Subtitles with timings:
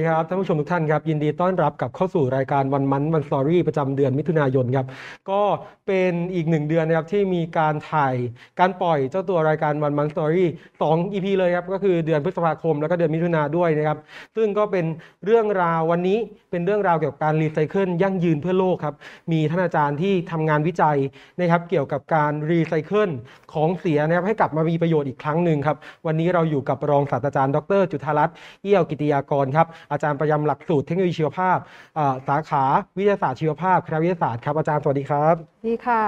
[0.00, 4.86] ดีครับท่านผู้ชมทุกท่านครับยินดีต้อนรับกับเข้าสู่รายการ One Month One Story ประจำเดือนมิถุนายนครับ
[5.30, 5.42] ก็
[5.86, 8.14] เป็นอีกหนึ่งเดือนนะครับที่มีการถ่าย
[8.60, 10.48] การปล่อยเจ้าตัวรายการ One Month One Story
[10.82, 13.98] สอง EP เลยครับก็คือเดือนพฤษภาคมแล้วก็เดือนมิถุนาด้วยนะครับ
[14.36, 14.84] ซึ่งก็เป็น
[15.24, 16.18] เรื่องราววันนี้
[16.50, 18.94] เป็นเรื่องราวเกี่ยวกับการรีไซเคิลยั่งยืนเพื่อโลกครับ
[19.32, 20.98] มีท่านอาจารย์ที่ทำงานวิจัย
[21.38, 23.10] นะครับเกี่ยวกับการรีไซเคิล
[23.54, 25.76] ของเสียนะครับให้กลับมามีประโยชน์อีกครั้งหนึ่งครับ
[26.06, 31.58] วันนี้เราอยู่กับรองศาสตราจารย์ ดร จุธารัตน์เอี้ยวกิติยากรครับอาจารย์ประจำหลักสูตรเทคโนโลยีชีวภาพ
[31.98, 32.64] อ่าสาขา
[32.98, 35.34] วิทยาศาสตร์ชีวภาพคณะวิทยาศาสตร์ครับอาจารย์สวัสดีครับ
[35.66, 36.02] ดีค่ะ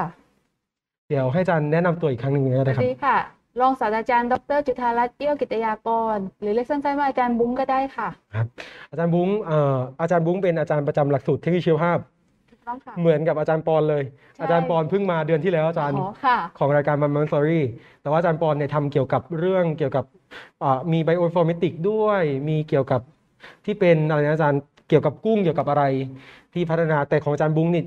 [1.08, 3.18] เดี๋ยวให้อาจารย์แนะนำตัวอีกครั้งหนึ่งก็ได้ครับสวัสดีค่ะ
[3.60, 8.46] รองศาสตราจารย์ดรจุธารัตน์เอี้ยวกิตยากร หรือเรียกสั้นๆว่าอาจารย์บุ้งก็ได้ค่ะครับ
[8.90, 11.98] อาจารย์บุ้งเอ่ออาจารย์บุ้งเป็นอาจารย์ประจำหลักสูตรเทคโนโลยีชีวภาพ
[12.50, 14.02] ถูกต้องค่ะเหมือนกับอาจารย์ปอนเลย
[14.34, 17.64] ใช่อาจารย์ปอนเพิ่งมาเดือนที่แล้วอาจารย์อ๋อค่ะของรายการ One Month One Story
[18.02, 20.04] แต่ว่าอาจารย์ปอนเนี่ยทำเกี่ยวกับเรื่องเกี่ยวกับ
[20.62, 23.00] อ่ามี bioinformatics ด้วย มีเกี่ยวกับ
[23.64, 25.84] ที่เป็นอะไรนะอาจารย์เกี่ยวกับกุ้งเกี่ยวกับอะไร
[26.54, 27.84] ที่พัฒนาแต่ของอาจารย์บุ้งนี่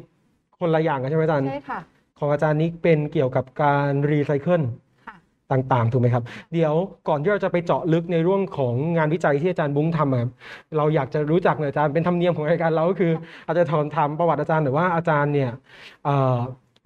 [0.59, 1.79] คนละอย่างกันใช่ไหมอาจารย์ใช่ค่ะ
[2.19, 4.61] ของอาจารย์นิกเป็นเกี่ยวกับการรีไซเคิล
[5.05, 5.15] ค่ะ
[5.51, 6.73] ต่างๆ ถูกไหมครับ เดี๋ยว
[7.07, 10.31] ก่อนที่เราจะไปเจาะลึกในเรื่องของงานวิจัยที่อาจารย์บุ้งทำอะครับ
[10.77, 13.11] เราอยากจะรู้จักหน่อยอาจารย์เป็นธรรมเนียมของรายการเราก็คือ
[13.45, 15.51] อาจจะถามถามประวัติอาจารย์หน่อยว่าอาจารย์เนี่ย
[16.05, 16.37] เอ่อ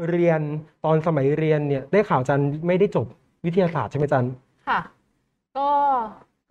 [0.10, 0.42] เรียน
[0.86, 3.08] ตอนสมัยเรียนเนี่ยได้ข่าวอาจารย์ไม่ได้จบ
[3.46, 4.32] วิทยาศาสตร์ใช่ไหมอาจารย์
[4.68, 4.80] ค่ะ
[5.58, 5.70] ก็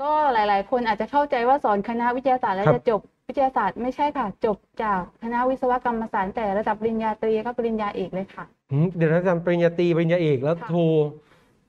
[0.02, 10.76] ก็หลาย ๆ คนอาจจะเข้าใจว่าสอนคณะวิทยาศาสตร์แล้วครับจะจบวิทยาศาสตร์ไม่ใช่ค่ะ จบจากคณะวิศวกรรมศาสตร์แต่ระดับปริญญาตรีก็ปริญญาเอกเลยค่ะอืมเดี๋ยวนะอาจารย์ปริญญาตรีปริญญาเอกแล้วค่ะโท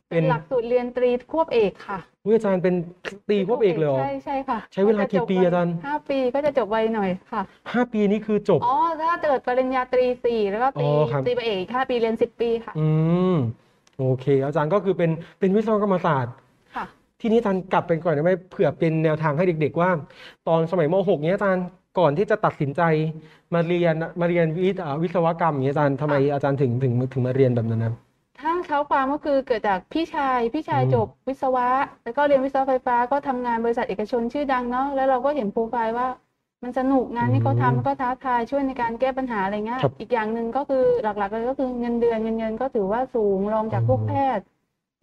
[0.09, 2.75] เป็เป็นนหลักสูตรเรียนตรีควบเอกค่ะวิอาจารย์เป็น
[3.27, 7.41] ตรีควบเอกเลยเหรอใช่ใช่ค่ะ ใช้เวลากี่ปีอาจารย์ห้าปีก็จะจบไวหน่อยค่ะ
[7.73, 12.87] ห้าปีนี้คือจบอ๋อถ้าเกิดปริญญาตรีสี่แล้วก็ตรีอ๋อครับตรีไปเอกห้าปีเรียนสิบปีค่ะ อื
[13.33, 13.35] ม
[13.99, 16.48] โอเค อาจารย์ก็คือเป็นเป็นวิศวกรรมศาสตร์ค่ะ
[17.21, 19.91] ทีนี้อาจารย์กลับไปก่อนได้ไหมเผื่อเป็นแนวทางให้เด็ก ๆ ว่า
[20.47, 21.65] ตอนสมัยม .6 เนี้ยอาจารย์
[21.99, 22.81] ก่อนที่จะตัดสินใจ
[23.53, 27.95] มาเรียนมาเรียนวิทย์อ่าวิศวกรรมอย่างเงี้ยอาจารย์ทำไมอาจารย์ถึงถึงถึงมาเรียนแบบนั้นนะครับ
[28.39, 31.67] ถ้าเท้าความก็คือเกิดจากพี่ชายพี่ชายอืมจบวิศวะ
[32.03, 36.07] แล้วก็เรียนวิศวะไฟฟ้าก็ทำงานบริษัทเอกชนชื่อดังเนาะแล้วเราก็เห็นโปรไฟล์ว่า
[36.63, 44.45] มันสนุกงานที่เขาทำก็ท้าทายช่วยในการแก้ปัญหาอะไรเงี้ยครับอีกอย่างหนึ่งก็คือหลักๆเลยก็คือเงินเดือนเงินเดือนก็ถือว่าสูงรองจากพวกอืมแพทย์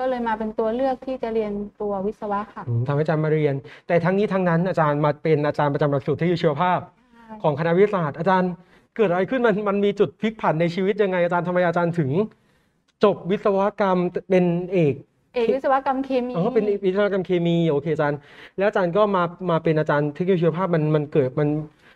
[0.00, 3.54] ก็เลยมาเป็นตัวเลือกที่จะเรียนตัววิศวะค่ะอืมทำให้อาจารย์มาเรียน
[3.86, 6.80] แต่ทั้งนี้ทั้งนั้นอาจารย์มาเป็นอาจารย์ประจำหลักสูตรเทคโนโลยีชีวภาพ
[7.42, 8.50] ของคณะวิทยาศาสตร์อาจารย์
[8.96, 12.10] เกิดอะไรขึ้นมันมันมีจุดพลิกผันในชีวิตยังไงอาจารย์ทำไมอาจารย์ถึง
[13.04, 13.98] จบวิศวกรรม
[14.28, 14.94] เป็นเอก
[15.34, 18.18] เอกวิศวกรรมเคมีอ๋อเป็นวิศวกรรมเคมีโอเคอาจารย์
[18.58, 21.48] แล้วอาจารย์ก็มามาเป็นอาจารย์เทคโนโลยีชีวภาพมันมันเกิดมัน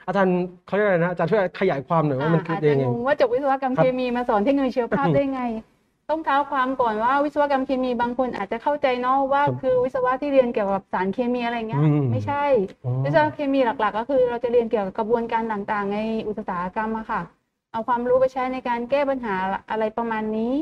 [0.06, 5.42] อาจารย์เขาเรียกอะไรนะอาจารย์ช่วยขยายความหน่อยว่ามันอ่าคืออาจจะยังไงงงว่าจบวิศวกรรมครับเคมีมาสอนเทคโนโลยีชีวภาพอืมได้ไง
[6.10, 12.44] ต้องเท้าความก่อนว่าวิศวกรรมเคมีบางคนอาจจะเข้าใจเนาะว่าครับคือวิศวะที่เรียนเกี่ยวกับสารเคมีอะไรเงี้ยอืมไม่ใช่
[12.84, 15.98] อ๋อวิศวะเคมีหลัก ๆ ก็คือเราจะเรียนเกี่ยวกับกระบวนการต่างๆ ใน
[16.28, 17.20] อุตสาหกรรมอะค่ะ
[17.72, 19.34] เอาความรู้ไปใช้ในการแก้ปัญหา
[19.70, 20.54] อะไรประมาณนี้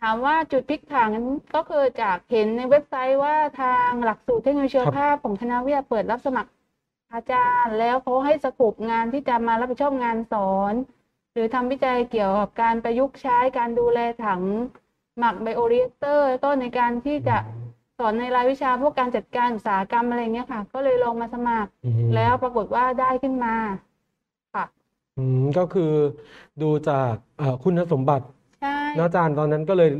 [0.00, 1.10] ถามว่าจุดพลิกผัน
[1.54, 6.50] ก็คือจากเห็นในเว็บไซต์ว่าทางหลักสูตรเทคโนโลยีชีวภาพของคณะวิทยาเปิดรับสมัคร
[7.12, 10.74] อาจารย์ แล้วเขาให้สกุปงานที่จะมารับผิดชอบงานสอน
[11.36, 14.42] หรือทำวิจัยเกี่ยวกับการประยุกต์ใช้การดูแลถัง
[15.18, 17.36] หมักไบโอเรียกเตอร์แล้วก็ในการที่จะ
[17.98, 23.54] สอนในรายวิชาพวกการจัดการอุตสาหกรรมอะไรเงี้ยค่ะ ก็เลยลองมาสมัครอืมแล้วปรากฏว่าได้ขึ้นมา
[24.54, 24.64] ค่ะ
[25.18, 25.92] อืมก็คือ
[26.62, 28.26] ดูจากเอ่อคุณสมบัติ
[28.62, 29.90] ใช่นะอาจารย์ตอนนั้นก็เลย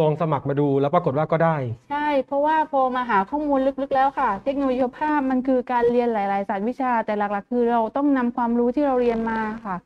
[0.00, 1.56] ลองสมัครมาดูแล้วปรากฏว่าก็ได้
[1.90, 9.76] ใช่ เพราะว่าพอมาหาข้อมูลลึกๆแล้วค่ะ เทคโนโลยีชีวภาพมันคือการเรียนหลาย ๆ สายวิชา แต่หลัก ๆ คือเราต้องนำความรู้ที่เราเรียนมาค่ะ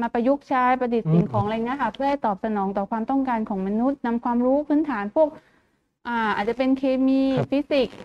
[0.00, 5.28] มาประยุกต์ใช้ประดิษฐ์สิ่งอืมของอะไรเงี้ยค่ะ เพื่อให้ตอบสนองต่อความต้องการของมนุษย์นำความรู้พื้นฐานพวก
[6.06, 7.98] อ่า อาจจะเป็นเคมีฟิสิกส์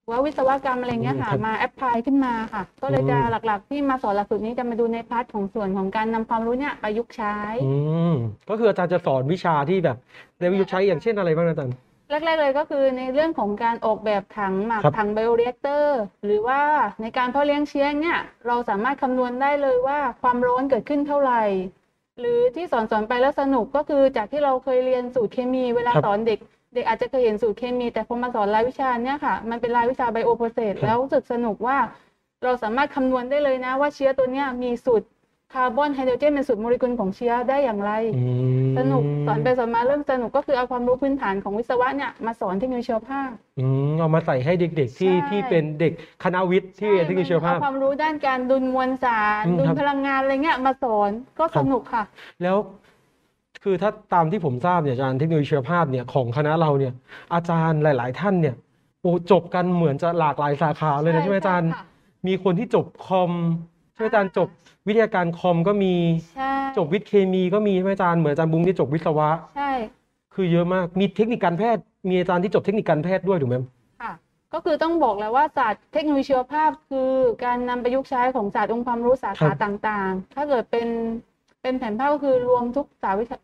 [0.00, 7.74] หรือว่าวิศวกรรมอะไรเงี้ยค่ะ มา apply ขึ้นมาค่ะ ก็เลยจะหลักๆ ที่มาสอนหลักสูตรนี้จะมาดูใน part ของส่วนของการนำความรู้เนี่ยประยุกต์ใช้อื
[8.12, 8.14] ม
[8.48, 9.96] ก็คืออาจารย์จะสอนวิชาที่แบบ
[10.40, 11.76] ในวิทยุใช้อย่างเช่นอะไรบ้างนะอาจารย์
[12.08, 16.60] แรกๆเลยก็คือในเรื่องของการออกแบบถังหมักครับถังไบโอเรียกเตอร์หรือว่า
[17.02, 21.42] ในการเพาะเลี้ยงเชื้อเนี่ยเราสามารถคำนวณได้เลยว่าความร้อนเกิดขึ้นเท่าไหร่
[22.20, 26.38] หรือที่สอนสอนๆไปแล้วสนุกก็คือจากที่เราเคยเรียนสูตรเคมีเวลาครับสอนเด็ก
[26.74, 31.78] เด็กอาจจะเคยเห็นสูตรเคมี แต่พอมาสอนรายวิชาเนี่ยค่ะ มันเป็นรายวิชาไบโอโปรเซสครับ แล้วรู้สึกสนุกว่า
[32.44, 35.06] เราสามารถคำนวณได้เลยนะว่าเชื้อตัวเนี้ยมีสูตร
[35.54, 38.24] คาร์บอนไฮโดรเจนเป็นสูตรโมเลกุลของเชื้อได้อย่างไรอื
[38.70, 45.92] มสนุกสอนไปสอนมาเริ่มสนุกก็คือเอาความรู้พื้นฐานของวิศวะเนี่ยมาสอนเทคโนโลยีชีวภาพอืมเอามาใส่ให้เด็กๆที่ใช่ที่เป็นเด็ก
[46.24, 52.02] คณะวิทย์ที่เรียนเทคโนโลยีชีวภาพเอความรู้ด้านการดุลมวลสารอืมดุลครับพลังงานอะไรเงี้ยมาสอนก็สนุกค่ะครับ
[52.42, 52.56] แล้ว
[53.64, 56.92] คือถ้าตามที่ผมทราบเนี่ยอาจารย์เทคโนโลยีชีวภาพเนี่ยของคณะเราเนี่ย
[57.34, 58.54] อาจารย์หลาย ๆ ท่านเนี่ย
[59.02, 61.84] โอ้จบกันเหมือนจะหลากหลายสาขาเลยนะใช่ไหมอาจารย์ค่ะ
[62.26, 64.48] มีคนที่จบคอมใช่ไหมอาจารย์จบ
[64.86, 65.94] วิทยาการคอมก็มี
[66.36, 69.72] ใช่จบวิทย์เคมีก็มีใช่ไหมอาจารย์เหมือนอาจารย์บุ้งที่จบวิศวะ ใช่
[70.34, 73.56] คือเยอะมากมีเทคนิคการแพทย์ มีอาจารย์ที่จบเทคนิคการแพทย์ด้วยถูกไหม
[74.02, 74.12] ค่ะ
[74.52, 77.10] ก็คือต้องบอกแล้วว่าศาสตร์เทคโนโลยีชีวภาพคือ
[77.44, 80.88] การนำประยุกต์ใช้ของศาสตร์องค์ความรู้สาขาต่างๆ ถ้าเกิดเป็น
[81.62, 83.36] เป็นแผนภาพก็คือรวมทุกสาขาวิชา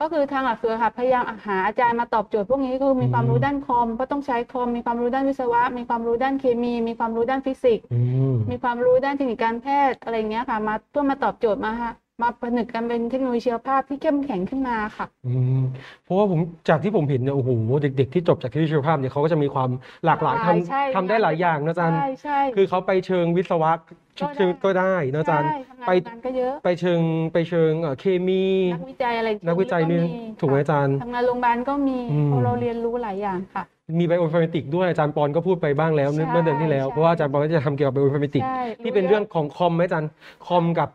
[0.00, 8.00] ก็คือทางหลักสูตรค่ะพยายามหาอาจารย์มาตอบโจทย์พวกนี้คือมีความรู้ด้านคอมเพราะต้องใช้คอมมีความรู้ด้านวิศวะ มีความรู้ด้านเคมี มีความรู้ด้านฟิสิกส์อืม
[8.32, 15.60] มมีความรู้ด้านเทคนิคการแพทย์อะไรเงี้ยค่ะมาเพื่อมาตอบโจทย์มาฮะ มาผนึกกันเป็นเทคโนโลยีชีวภาพที่เข้มแข็งขึ้นมาค่ะ อืม
[16.04, 17.50] เพราะว่าผมจากที่ผมเห็นเนี่ยโอ้โห
[17.82, 19.70] เด็ก ๆ ที่จบจากที่ชีวภาพเนี่ยเขาก็จะมีความ
[20.04, 23.72] หลากหลายทใช่ำทำได้หลายอย่างนะอาจารย์ ใช่ใช่ คือเขาไปเชิงวิศวะ
[24.20, 27.00] ก็ได้ เชิงก็ได้นะอาจารย์ ใช่ทำงานไป กันก็เยอะ ไปเชิง
[27.32, 28.44] ไปเชิงเอ่อเคมี
[28.74, 33.64] นักวิจัยอะไรนักวิจัยนี่ก็ถูกไหมค่ะอาจารย์ ทำงานโรงพยาบาลก็มีอืมเพราะเราเรียนรู้หลายอย่างค่ะ
[33.98, 40.10] มี bioinformatics ด้วยอาจารย์ปอนก็พูดไปบ้างแล้วเมื่อใช่เมื่อเดือนที่แล้ว ใช่ เพราะว่าอาจารย์ปอนก็จะทำเกี่ยวกับ bioinformatics ใช่ที่เป็นเรื่องของคอมไหมอาจารย์
[40.46, 40.88] คอมกับ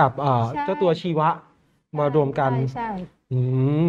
[0.00, 1.28] กับอ่าใช่ เจ้าตัวชีวะ
[1.98, 2.88] มารวมกัน ใช่ใช่
[3.32, 3.38] อื
[3.86, 3.88] ม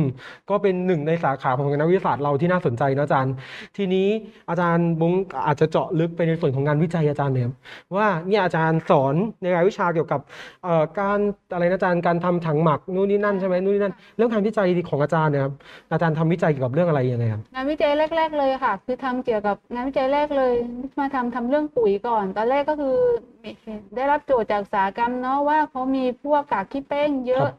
[0.50, 3.33] ก็เป็นหนึ่งในสาขาของนักวิทยาศาสตร์เราที่น่าสนใจนะอาจารย์
[3.77, 4.07] ทีนี้
[4.50, 5.13] อาจารย์บุ้ง
[5.47, 7.53] อาจจะเจาะลึกไปในส่วนของงานวิจัยอาจารย์เนี่ยครับ
[7.97, 10.21] ว่าเนี่ยอาจารย์สอนในรายวิชาเกี่ยวกับ
[10.63, 11.19] เอ่อการ
[11.53, 15.53] อะไรนะอาจารย์การทำถังหมักนู่นนี่นั่นใช่ไหมนู่นนี่นั่นเรื่องงานวิจัยของอาจารย์เนี่ยครับ
[15.94, 20.53] อาจารย์ทำวิจัยเกี่ยวกับเรื่องอะไรยังไงครับงานวิจัยแรก ๆ เลยค่ะ คือทำเกี่ยวกับงานวิจัยแรกเลย
[21.00, 22.97] มาทำทำเรื่องปุ๋ยก่อน ตอนแรกก็คือ
[23.44, 23.51] มี
[23.95, 27.53] ได้รับโจทย์จากอุตสาหกรรมเนาะว่าเขามีพวกกากขี้เป้งเยคอะรับ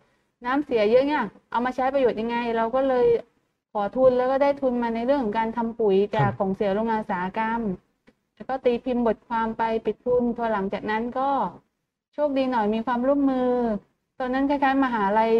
[0.47, 3.07] น้ำเสียเยอะเนี่ยเอามาใช้ประโยชน์ยังไง เราก็เลย
[3.73, 7.61] ขอทุนแล้วก็ได้ทุนมาในเรื่องของการทำปุ๋ยจากของเสียโรงงานอุตสาหกรรม
[8.35, 11.29] แล้วก็ตีพิมพ์บทความไปปิดทุนพอหลังจากนั้นก็
[12.15, 13.51] โชคดีหน่อยมีความร่วมมือ
[14.19, 15.31] ตอนนั้นคล้ายๆมหาลัย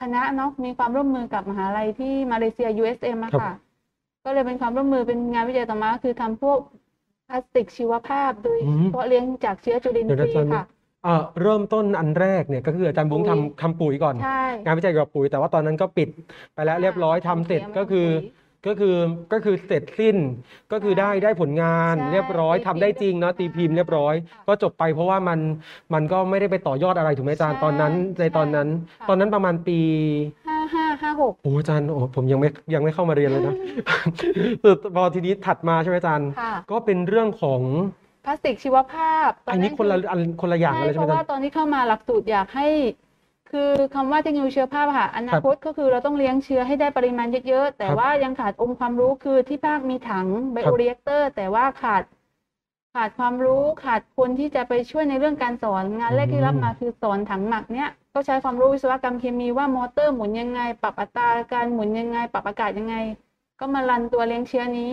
[0.00, 3.54] คณะเนาะมีความร่วมมือกับมหาลัยที่มาเลเซีย USM อะครับค่ะ
[4.24, 6.58] ก็เลยเป็นความร่วมมือเป็นงานวิจัยต่อมาก็คือทำพวก
[7.28, 10.62] พลาสติกชีวภาพ โดยอืมเพาะเลี้ยงจากเชื้อจุลินเดี๋ยวทนะรีอาจารย์ย์ค่ะ
[11.04, 16.08] เอ่อเริ่มต้นอันแรกเนี่ยก็คืออาจารย์บุ้งปุ๋ย ทำทำปุ๋ยก่อน ใช่ งานวิจัยเกี่ยวกับปุ๋ย แต่ว่าตอนนั้นก็ปิด
[16.54, 18.08] ไปแล้วเรียบร้อยทำเสร็จก็คือ
[18.68, 18.96] ก็คือ
[19.32, 20.16] ก็คือเสร็จสิ้น
[20.72, 25.38] ก็คือได้ได้ผลงานใช่เรียบร้อยตีทำได้จริงเนาะพิตีมพ์พิมพ์เรียบร้อยค่ะก็จบไปเพราะว่ามัน
[25.94, 28.68] มันก็ไม่ได้ไปต่อยอดอะไรถูกไหมอาจารย์ใช่ตอนนั้นในตอนนั้น
[29.00, 29.78] ค่ะ ตอนนั้นประมาณปี
[30.48, 33.54] ห้าห้าห้าหกโอ้อาจารย์โอ้ผมยังไม่ยังไม่เข้ามาเรียนเลยนะ
[34.96, 37.60] พอทีนี้ถัดมาใช่ไหมอาจารย์ ค่ะ ก็เป็นเรื่องของ
[38.24, 42.68] พลาสติกชีวภาพตอันนี้คนละออันคนละอย่างใช่กันเลยเพใช่ไหมราะอาจาว่ารย์ตอนที่เข้ามาหลักสูตรอยากให้
[43.50, 52.02] คือคำว่าเทคโนโลยีเชื้อภาพอะค่ะอนาคตก็คือเราต้องเลี้ยงเชื้อให้ได้ปริมาณเยอะๆแต่ครับว่ายังขาดองค์ความรู้คือที่ภาคมีถังไบครัโอบเรียกเตอร์แต่ว่าขาด
[52.94, 62.96] ขาดความรู้ขาดคนที่จะไปช่วยในเรื่องการสอนงานแรกที่รับมาคือสอนถังหมักเนี้ยก็ใช้ความรู้วิศวกรรมเคมีว่ามอเตอร์หมุนยังไง ปรับอัตราการหมุนยังไง ปรับอากาศยังไง
[63.60, 64.92] ก็มารันตัวเลี้ยงเชื้อนี้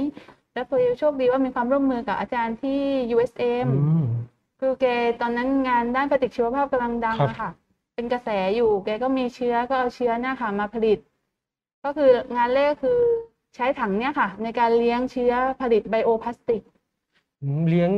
[0.54, 2.80] แล้วพอดีโชคดีว่ามีความร่วมมือกับอาจารย์ที่
[3.16, 4.06] USM อืม
[4.60, 4.86] คือแก
[5.22, 7.52] ตอนนั้นงานด้านปฏิชีวภาพกำลังดังครับอะค่ะ
[7.96, 10.98] เป็นกระแสอยู่แกก็มีเชื้อก็เอาเชื้อเนี่ยค่ะมาผลิต
[11.84, 13.00] ก็คืองานแรกคือ
[13.56, 16.62] ใช้ถังเนี่ยค่ะ ในการเลี้ยงเชื้อผลิตไบโอพลาสติก
[17.42, 17.90] อืมเลี้ยง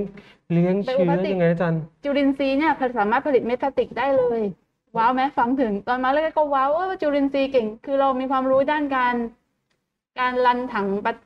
[0.53, 4.41] เลี้ยงไบโอเชื้อพลาสติกยังไงอาจารย์จุลินทรีย์เนี่ยสามารถผลิตเม็ดพลาสติกได้เลย
[4.97, 9.15] ว้าวไหมฟังถึงตอนมาแรกก็ว้าวว่าจุลินทรีย์เก่ง คือเรามีความรู้ด้านการ
[10.19, 11.21] การรันถังปฏิ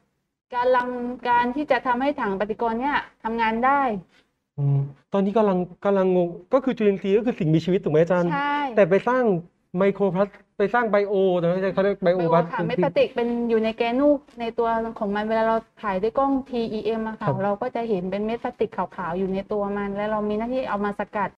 [0.55, 0.89] การรัง
[1.27, 3.81] การที่จะทำให้ถังปฏิกรณ์เนี่ยทำงานได้
[4.57, 4.79] อืม
[5.13, 9.23] ตอนนี้กำลังกำลังงงก็คือจุลินทรีย์ก็คือสิ่งมีชีวิตถูกไหมอาจารย์ ใช่แต่ไปสร้าง
[9.77, 10.27] ไมโครพลาส
[10.57, 21.29] ไปสร้างไบโอนะเขาเรียกไบโอไบพโอลาสค่ะเม็ดพลาสติกเป็นอยู่ในแกนูกในตัวของมันเวลาเราถ่ายด้วยกล้อง TEM อะค่ะครับเราก็จะเห็นเป็นเม็ดพลาสติกขาวๆอยู่ในตัวมัน แล้วเรามีหน้าที่เอามาสกัด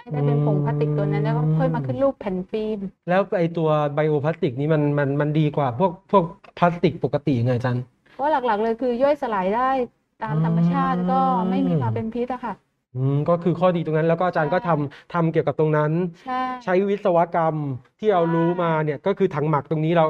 [0.00, 6.24] ให้ได้เป็นผงพลาสติกตัวนั้นแล้วก็ค่อยมาขึ้นรูปแผ่นฟิล์ม แล้วไอตัว bioplastic นี้มันมันมันดีกว่าพวกพวก
[6.58, 9.70] พลาสติกปกติยังไงอาจารย์ เพราะหลักๆเลยคือย่อยสลายได้
[10.22, 12.54] ตามธรรมชาติอืมก็ไม่มีความเป็นพิษอะค่ะ
[12.96, 15.92] อืมก็คือข้อดีตรงนั้นแล้วก็อาจารย์ก็ใช่ทำทำเกี่ยวกับตรงนั้น
[16.24, 17.56] ใช่ใช้วิศวกรรม
[18.00, 20.06] ที่เรารู้มาเนี่ยก็คือถังหมักตรงนี้เรา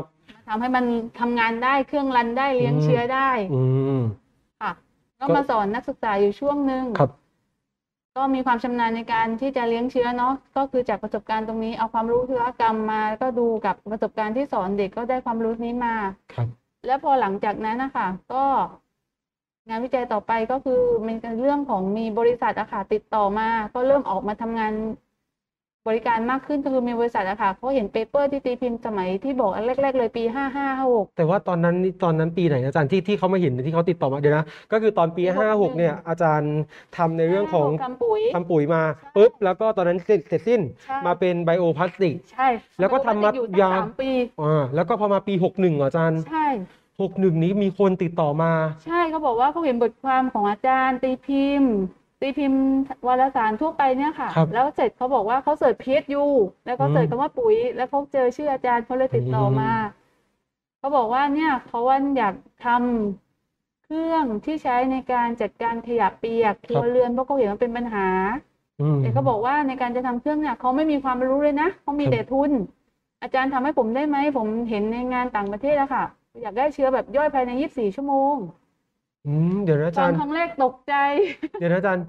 [0.48, 0.84] ทำให้มัน
[1.20, 3.62] ทำงานได้เครื่องรันได้เลี้ยงอืม เชื้อได้อื
[3.98, 4.00] ม
[4.60, 4.72] ค่ะ
[5.20, 7.10] ก็ก็มาสอนนักศึกษาอยู่ช่วงหนึ่งครับ
[8.16, 15.94] ก็มีความชำนาญในการที่จะเลี้ยงเชื้อเนาะก็คือจากประสบการณ์ตรงนี้เอาความรู้วิศวกรรมมาแล้วก็ดูกับประสบการณ์ที่สอนเด็กก็ได้ความรู้นี้มา
[16.34, 16.48] ครับ
[16.86, 18.44] แล้วพอหลังจากนั้นนะคะก็
[19.68, 24.72] งานวิจัยต่อไปก็คือเป็นเรื่องของมีบริษัทอะค่ะติดต่อมาก็เริ่มออกมาทำงาน
[25.88, 36.52] บริการมากขึ้นก็คือมีบริษัทอะค่ะเขาเห็นเปเปอร์ที่ตีพิมพ์สมัยที่บอกอันแรก ๆ เลยปีห้าห้าหกแต่ว่าตอนนั้นนี่ตอนนั้นปีไหนนะอาจารย์ที่ที่เขามาเห็นที่เขาติดต่อมาเดี๋ยวนะ ก็คือตอนปีปีห้าหก61เนี่ยอาจารย์
[36.96, 42.48] ทำในเรื่องของทำปุ๋ยทำปุ๋ยมาใช่ปุ๊บแล้วก็ตอนนั้นเสร็จเสร็จสิ้นใช่มาเป็นไบโอพลาสติกใช่
[42.80, 44.10] แล้วก็ทำมาอยู่ยาวสามปี
[44.42, 46.46] อ่าแล้วก็พอมาปีหกหนึ่งอาจารย์ใช่
[47.00, 48.52] หกหนึ่งนี้มีคนติดต่อมา
[48.86, 51.74] ใช่เขาบอกว่าเขาเห็นบทความของอาจารย์ตีพิมพ์
[52.22, 52.62] ตีพิมพ์
[53.06, 56.24] วารสารทั่วไปเนี่ยค่ะ ครับแล้วเสร็จเขาบอกว่าเขาเสิร์ช PSU
[56.64, 59.72] แล้วเขาเสิร์ชอืมคำว่าปุ๋ย แล้วเขาเจอชื่ออาจารย์เขาเลยติดต่ออมมา
[60.78, 62.34] เขาบอกว่าเนี่ยเขาว่าอยาก
[62.66, 68.08] ทำเครื่องที่ใช้ในการจัดการขยะเปียกครัวเรือนเพราะเขาเห็นมันเป็นปัญหา
[68.80, 72.50] อืมแต่เขาบอกว่าในการจะทำเครื่องเนี่ยเขาไม่มีความรู้เลยนะเขามีครับ แต่ทุน
[73.22, 76.04] อาจารย์ทำให้ผมได้ไหมผมเห็นในงานต่างประเทศอะค่ะ
[76.42, 78.34] อยากได้เชื้อแบบย่อยภายใน 24 ชั่วโมง
[79.26, 80.94] อืมเดี๋ยวนะอาตอจารนย์ ครั้งแรกตกใจ
[81.60, 82.04] เดี๋ยวนะอาจารย์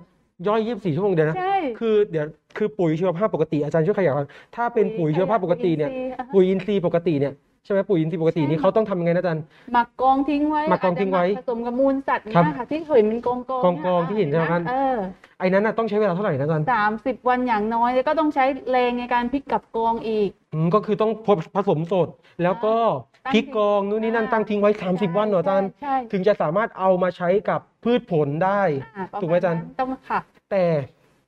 [0.47, 2.25] ย่อยยี่สิบสี่ชั่วโมงเดี๋ยวนะ ใช่คือเดี๋ยว
[2.57, 5.91] คือปุ๋ยชีวภาพปกติอาจารย์ช่วยขยายความถ้าเป็นปุ๋ยชีวภาพปกติเนี่ย
[6.33, 7.33] ปุ๋ยอินทรีย์อะปุ๋ยอินทรีย์ปกติเนี่ย
[7.65, 9.43] ใช่ไหมปุ๋ยอินทรีย์ปกตินี่ใช่เขาต้องทำยังไงนะอาจารย์
[9.73, 14.97] หมักกองทิ้งไว้หมักกองทิ้งไว้าจจะหมักผสมกับมูลสัตว์ครับเนี่ยค่ะที่เห็นเป็นกองกองกองๆที่เห็นใช่ไหมครับ เออ
[15.39, 21.11] ไอ้นั้นน่ะต้องใช้เวลาเท่าไหร่นะอาจารย์สามสิบวันอย่างน้อยแล้วก็ต้องใช้แรงในการพลิกกลับกองอีก อืมก็คือต้อง
[21.55, 22.07] ผสมสด
[22.43, 30.19] แล้วก็ตั้ง พริกกองนู่นนี่นั่นอ่าตั้งทิ้งไว้ 30 วันเหรออาจารย์ ใช่ถึงจะสามารถเอามาใช้กับพืชผลได้ใช่ประถูกไหมอาจารย์นั้นต้องค่ะ
[30.51, 30.63] แต่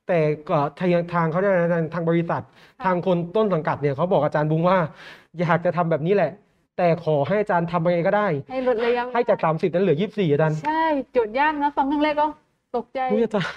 [0.07, 2.43] แต่ก็ทางทางเขาเนี่ยนะอาจารย์ทางบริษัท
[2.85, 4.77] ทางคนต้นสังกัดเนี่ยเขาบอกอาจารย์บุ้งว่า
[5.39, 6.31] อยากจะทำแบบนี้แหละ
[6.77, 12.27] แต่ขอให้อาจารย์ทำยังไงก็ได้ ให้ลดระยะเวลาให้จาก 30 นั้นเหลือ 24อาจารย์ใช่โจทย์ยากนะ ฟังครั้งแรกก็
[12.75, 13.53] ตกใจ อุ๊ยอาจารย์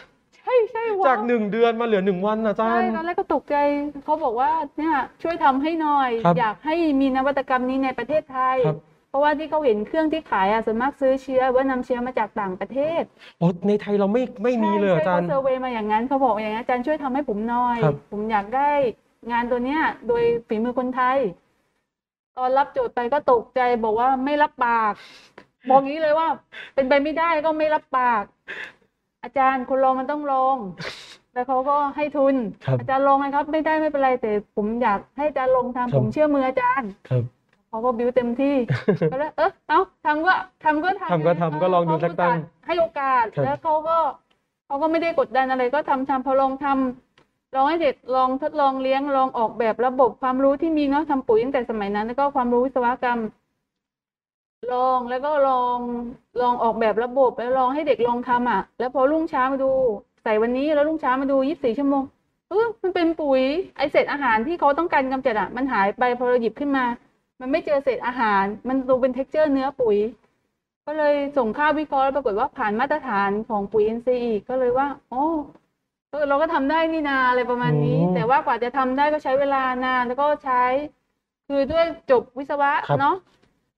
[0.49, 3.57] ใช่ใช่ว้วจากหนึ่งเดือนมาเหลือหนึ่งวันอาจารใช่ย์ตอนแรกก็ตกใจ
[4.05, 8.78] เขาบอกว่าเนี่ยช่วยทำให้หน่อยครับอยากให้มีนวัตกรรมนี้ในประเทศไทยครับ
[9.11, 13.02] เพราะว่าที่เขาเห็นเครื่องที่ขายอะส่วนมากซื้อเชื้อว่านำเชื้อมาจากต่างประเทศ
[13.38, 18.71] โอ้ในไทยเราไม่ไม่มีเลยอาจารย์ใช่เขาเซอร์เวย์มาอย่างนั้นเขาบอกอย่างนั้นอาจารย์ช่วยทำให้ผมหน่อยครับผมอยากได้
[19.31, 21.19] งานตัวเนี้ยโดยฝีมือคนไทย
[22.38, 24.95] ตอนรับโจทย์ไปก็ตกใจบอกว่าไม่รับปาก
[25.71, 26.28] บอกงี้เลยว่า
[26.75, 28.25] เป็นไปไม่ได้ก็ไม่รับปาก
[29.25, 30.57] อาจารย์คนลองมันต้องลอง
[31.35, 32.35] แล้วเขาก็ให้ทุน
[32.67, 37.23] ครับอาจารย์ลองไหมครับ ไม่ได้ไม่เป็นไรแต่ผมอยากให้อาจารย์ลองครัทำบผมเชื่อมืออาจารย์ครับ
[37.69, 38.57] เขาก็บิวเต็มที่
[39.13, 40.35] ก็เลยเออเอาทำก็
[40.65, 43.99] ทำก็ทำทำก็ทำก็ลองดูสักตั้งให้โอกาสครับแล้วเขาก็
[44.67, 53.21] เขาก็ไม่ได้กดดันอะไรก็ทำทำพอลองทำลองให้เด็กลองทดลองเลี้ยงลองออกแบบระบบความรู้ที่มีเนาะทำปุ๋ยตั้งแต่สมัยนั้น แล้วก็ความรู้วิศวกรรม
[54.73, 55.79] ลองแล้วก็ลอง
[56.41, 59.71] ลองออกแบบระบบแล้วลองให้เด็กลองทำอะ แล้วพอรุ่งเช้ามาดู
[60.23, 62.05] ใส่วันนี้แล้วรุ่งเช้ามาดูยี่สิบสี่ชั่วโมง
[62.49, 63.43] เออมันเป็นปุ๋ย
[63.77, 66.85] ไอเศษอาหารที่เขาต้องการกำจัดอะมันหายไปพอเราหยิบขึ้นมา
[67.41, 69.97] มันไม่เจอเศษอาหาร มันดูเป็น t e x t อร์เนื้อปุ๋ย
[70.87, 75.25] ก็เลยส่งข้าววิเคราะห์แล้วปรากฏว่าผ่านมาตรฐานของปุ๋ย NC อีกก็เลยว่าโอ้
[76.11, 80.65] เออเราก็ทำได้นี่นาอะไรประมาณนี้อืมแต่ว่ากว่าจะทำได้ก็ใช้เวลานานแล้วก็ใช้
[81.49, 83.17] คือด้วยจบวิศวะครับเนาะ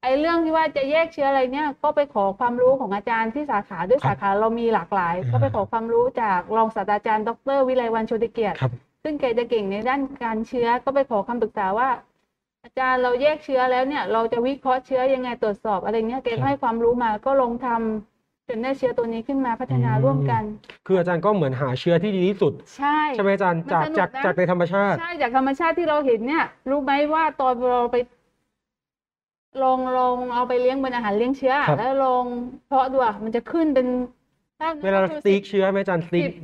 [0.03, 11.89] ไอ้เรื่องที่ว่าจะแยกเชื้ออะไรเนี่ยก็ไปขอความรู้ของอาจารย์ที่สาขาด้วยครับสาขาเรามีหลากหลายอ่าก็ไปขอความรู้จากรองศาสตราจารย์ ดร วิไลวันโชติเกียรติครับซึ่งแกจะเก่งในด้านการเชื้อก็ไปขอคำปรึกษาว่า
[12.65, 20.43] อาจารย์เราแยกเชื้อแล้วเนี่ย เราจะวิเคราะห์เชื้อยังไงตรวจสอบอะไรเงี้ยแกครัก็บให้ความรู้มาก็ลงทำจนได้เชื้อตัวนี้ขึ้นมาพัฒนาอืมร่วมกัน
[20.87, 27.97] คืออาจารย์ก็เหมือนหาเชื้อที่ดีที่สุด ใช่ใช่ไหมอาจารย์มันจากสนุกจากนะจากในธรรมชาติ ใช่จากธรรมชาติที่เราเห็นเนี่ยรู้ไหมว่าตอนเราไป
[29.63, 32.25] ลองลองเอาไปเลี้ยงเป็นอาหารเลี้ยงเชื้อ ครับ แล้วลอง
[32.67, 33.87] เพาะดูอะมันจะขึ้นเป็น
[34.59, 36.35] ถ้เวลาเราสติ๊กเชื้อไหมอาจารย์สติ๊สิกบ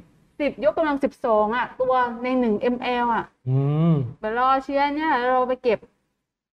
[0.41, 3.59] สิบยกกำลังสิบสองอะตัวในหนึ่ง ml อะ อื
[3.93, 5.79] มเดี๋ยวรอเชื้อเนี่ยเราไปเก็บ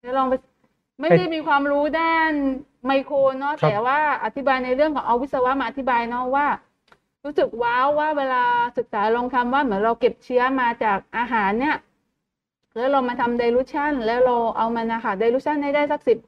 [0.00, 0.34] แล้วลองไป
[1.00, 2.30] ไม่เป็นได้มีความรู้ด้าน
[2.86, 6.46] ไมโครเนาะครับ แต่ว่าอธิบายในเรื่องของเอาวิศวะมาอธิบายเนาะว่า
[7.24, 8.42] รู้สึกว้าวว่าเวลา
[8.78, 11.76] ศึกษาลองทำว่าเหมือนเราเก็บเชื้อมาจากอาหารเนี่ย
[12.76, 16.18] แล้วเรามาทำไดลูชันแล้วเราเอามันนะคะไดลูชันให้ได้สักสิบ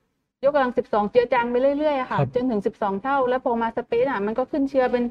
[0.45, 5.03] ยกกำลังสิบสองเจือจางไปเรื่อยๆอะค่ะครับจนถึงสิบสองเท่า แล้วพอมาสเปซอะมันก็ขึ้นเชื้อเป็น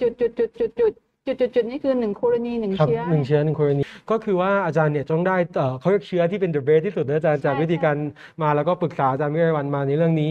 [0.00, 0.92] จุดจุดจุดจุดจุด
[1.26, 7.96] จุดจุดจุดนี่คือหนึ่งโคโรนีหนึ่งครับเชื้อหนึ่งเชื้อหนึ่งกรณีก็คือว่าอาจารย์เนี่ยต้องได้เอ่อเขาเรียกเชื้อที่เป็น the best ที่สุดนะอาจารย์จากใช่วิธีการ
[8.42, 10.30] มาแล้วก็ปรึกษาอาจารย์วิไลวันมาในเรื่องนี้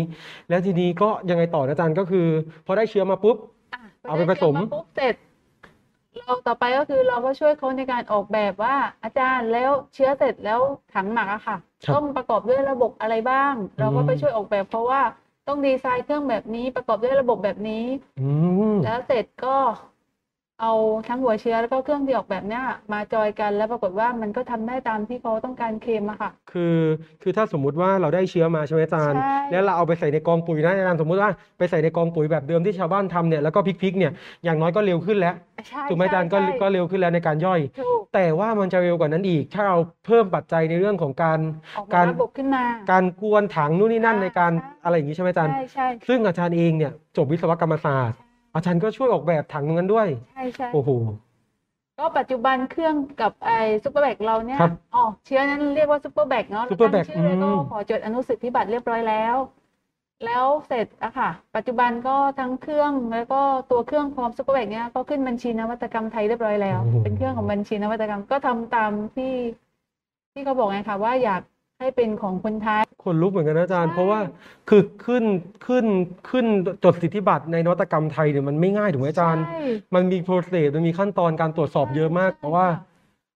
[0.49, 2.27] แล้วทีนี้ก็ยังไงต่อนะอาจารย์ก็คือ
[2.65, 3.37] พอได้เชื้อมาปุ๊บ
[3.73, 5.15] อะเอาไปผสมด้เชื้อปุ๊บเสร็จ
[6.25, 10.59] เราต่อไปก็คือเราก็ช่วยเขาในการออกแบบว่าอาจารย์แล้วเชื้อเสร็จแล้ว
[10.93, 15.01] ถังหมักอะค่ะ ครับต้องประกอบด้วยระบบอะไรบ้าง เราก็ไปอืม ช่วยออกแบบ เพราะว่า
[15.47, 17.85] ต้องดีไซน์เครื่องแบบนี้ประกอบด้วยระบบแบบนี้
[18.19, 18.29] อื
[18.73, 19.55] มแล้วเสร็จก็
[20.61, 20.73] เอา
[21.09, 22.63] ทั้งหัวเชื้อแล้วก็เครื่องที่ออกแบบเนี้ย
[22.93, 26.77] มาจอยกันแล้วปรากฏว่ามันก็ทำได้ตามที่เขาต้องการเคลมอะค่ะ คือ
[27.21, 34.11] คือถ้าสมมุติว่าเราได้เชื้อมาใช่ไหมอาจารย์ใช่แล้วเราเอาไปใส่ในกองปุ๋ยนะอาจารย์สมมุติว่าไปใส่ในกองปุ๋ยแบบเดิมที่ชาวบ้านทำเนี่ยแล้วก็พลิกๆเนี่ย
[34.43, 35.35] อย่างน้อยก็เร็วขึ้นแล้ว
[35.67, 41.39] ใช่ถูกไหมอาจารย์ก็ใช่ก็เร็วขึ้นแล้วในการย่อยถูกแต่ว่ามันจะเร็วกว่านั้นอีก ถ้าเราเพิ่มปัจจัยในเรื่องของการ
[41.77, 48.19] ออกกาการระบบขึ้นมา การกวนถังนู่นนี่นั่นใช่ในการใช่อะไรอย่างนี้ใช่ไหมอาจารย์ใช่ใช่ซึ่งอาจารย์เองเนี่ยจบวิศวกรรมศาสตร์
[48.59, 50.89] อาจารย์ก็ช่วยออกแบบถังตรงนั้นด้วย ใช่ใช่โอ้โห
[51.97, 53.49] ก็ปัจจุบันเครื่องกับไอ
[53.83, 59.35] ซูเปอร์แบกเราเนี่ยครับอ๋อเชื้อนั้นเรียกว่าซูเปอร์แบกเนาะ Super Bag ตั้งชื่อเลยก็อืมขอจดอนุสิทธิบัตรเรียบร้อยแล้ว
[60.25, 69.33] แล้วเสร็จอะค่ะ ปัจจุบันก็ทั้งเครื่องแล้วก็ตัวเครื่องพร้อม super bag เนี้ยก็ขึ้นบัญชีนวัตกรรมไทยเรียบร้อยแล้ว โอ้โห เป็นเครื่องของบัญชีนวัตกรรมก็ทำตามที่
[70.33, 71.41] ที่เขาบอกไงค่ะว่าอยาก
[71.79, 74.19] ให้เป็นของคนไทย คนลุกเหมือนกันนะอาจารย์ ใช่ เพราะว่า
[74.69, 75.23] คือขึ้น
[75.67, 75.85] ขึ้น
[76.29, 76.45] ขึ้น
[76.83, 79.61] จดสิทธิบัตรในนวัตกรรมไทยเนี่ยมันไม่ง่ายถูกไหมอาจารย์ ใช่
[79.95, 82.85] มันมี process มันมีขั้นตอนการตรวจสอบเยอะมากใช่แต่ว่า ค่ะ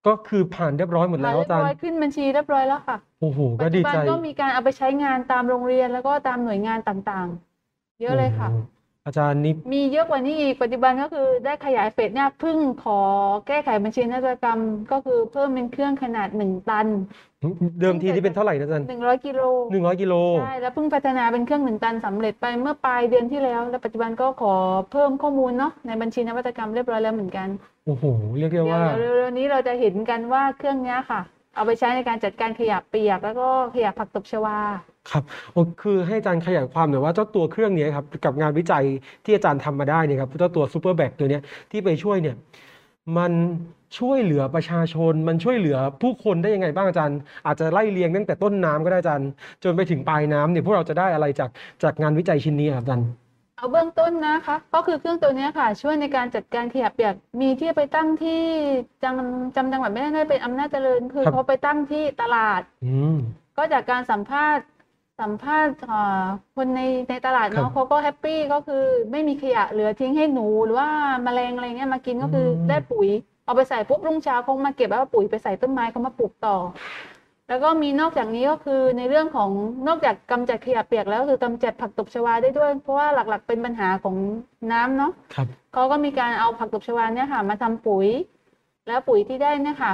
[0.07, 8.72] ก็คือผ่านเรียบร้อยหมดแล้วอาจารย์เรียบจารร้ย์อยขึ้นบัญชีเรียบร้อยแล้วค่ะ โอ้โหก็ปัจดีจุบันใจก็มีการเอาไปใช้งานตามโรงเรียนแล้วก็ตามหน่วยงานต่างๆ เยอะเลยค่ะโอ้โห
[9.05, 12.99] อาจารย์นี่มีเยอะกว่านี้อีกปัจจุบันก็คือได้ขยายเฟสเนี่ยเพิ่งขอ
[13.47, 14.59] แก้ไขบัญชีนวัตกรรม
[14.91, 16.87] ก็คือเพิ่มเป็นเครื่องขนาดหนึ่งตัน
[17.81, 19.41] เดิมทีนี่เป็นเท่าไหร่นะอาจารย์หนึ่งร้อยกิโล
[19.71, 24.55] หนึ่งร้อยกิโลใช่แล้วเพิ่งพัฒนาเป็นเครื่องหนึ่งตันสำเร็จไปเมื่อปลายเดือนที่แล้ว แล้วปัจจุบันก็ขอ
[24.91, 27.47] เพิ่มข้อมูลเนาะในบัญชีนวัตกรรมเรียบร้อยแล้วเหมือนกัน
[27.85, 28.03] โอ้โห
[28.37, 31.21] เรียกได้เดี๋ยวว่าเร็วๆนี้เราจะเห็นกันว่าเครื่องเนี้ยค่ะ
[31.55, 34.59] เอาไปใช้ในการจัดการขยะเปียกแล้วก็ขยะผักตบชวา
[35.11, 38.83] ครับโอ้คือให้อาจารย์ขยายความหน่อยว่าเจ้าตัวเครื่องเนี้ยครับกับงานวิจัย
[39.23, 41.41] ที่อาจารย์ทำมาได้เนี่ยครับเจ้าตัวซูเปอร์แบกตัวเนี้ย
[41.71, 42.35] ที่ไปช่วยเนี่ย
[43.17, 43.31] มัน
[43.99, 49.29] ช่วยเหลือประชาชน มันช่วยเหลือผู้คนได้ยังไงบ้างอาจารย์ อาจจะไล่เรียงตั้งแต่ต้นน้ำก็ได้อาจารย์
[49.63, 51.49] จนไปถึงปลายน้ำเนี่ยพวกเราจะได้อะไรจาก
[51.83, 53.07] จากงานวิจัยชิ้นนี้ครับอาจารย์
[53.57, 58.41] เอาเบื้องต้นนะคะก็คือเครื่องตัวเนี้ยค่ะ ช่วยในการจัดการขยะเปียกมีที่ไปตั้งที่
[59.03, 59.15] จัง
[59.55, 63.17] จำจังหวัดไม่ได้น่าจะเป็นอำนาจเจริญ คือครับเขาไปตั้งที่ตลาดอืม
[63.57, 64.65] ก็จากการสัมภาษณ์
[65.23, 66.23] สัมภาษณ์เอ่อ
[66.55, 70.89] คนในในตลาดครัเนาะบเขาก็แฮปปี้ก็คือไม่มีขยะเหลือทิ้งให้หนูหรือว่า
[71.23, 73.09] แมลงอะไรเงี้ยมากินก็คืออมได้ปุ๋ย
[73.45, 76.57] เอาไปใส่ปุ๊บรุ่งเช้าคงมาเก็บแล้วเอาปุ๋ยไปใส่ต้นไม้เขามาปลูกต่อ
[77.47, 79.49] แล้วก็มีนอกจากนี้ก็คือในเรื่องของ
[79.87, 84.15] นอกจากกำจัดขยะเปียกแล้วก็คือกำจัดผักตบชวาได้ด้วย เพราะว่าหลักๆ เป็นปัญหาของ
[84.71, 88.07] น้ำเนาะครับเขาก็มีการเอาผักตบชวาเนี่ยค่ะ มาทำปุ๋ย
[88.87, 89.93] แล้วปุ๋ยที่ได้เนี่ยค่ะ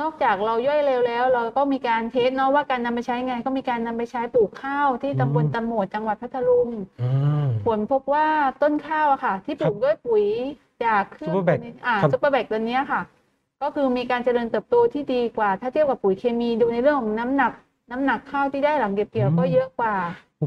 [0.00, 6.68] นอกจากเราย่อยเร็วแล้ว เราก็มีการเทสเนาะว่าการนำไปใช้ไง ก็มีการนำไปใช้ปลูกข้าวที่ตำบลอืมตะโหมดจังหวัดพัทลุง
[7.02, 8.26] อ่าผลพบว่า
[8.62, 10.24] ต้นข้าวอะค่ะ ที่ปลูกด้วยปุ๋ย
[10.84, 13.00] จากเครื่อง Superbag ตัวนี้อ่าครับซุปเปอร์แบกตัวเนี้ยค่ะ
[13.62, 17.52] ก็คือมีการเจริญเติบโตที่ดีกว่า ถ้าเทียบกับปุ๋ยเคมีดูในเรื่องของน้ำหนัก
[17.90, 19.94] น้ำหนักข้าวที่ได้หลังเก็บเกี่ยวก็เยอะกว่า